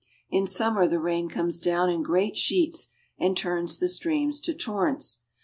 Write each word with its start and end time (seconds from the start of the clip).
In 0.31 0.47
summer 0.47 0.87
the 0.87 0.99
rain 0.99 1.29
comes 1.29 1.59
down 1.59 1.87
in 1.91 2.01
great 2.01 2.35
sheets 2.35 2.87
and 3.19 3.37
turns 3.37 3.77
the 3.77 3.87
streams 3.87 4.41
to 4.41 4.53
torrents. 4.55 5.21